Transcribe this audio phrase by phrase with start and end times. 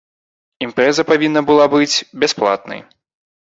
[0.67, 1.95] Імпрэза павінна была быць
[2.25, 2.85] бясплатнай.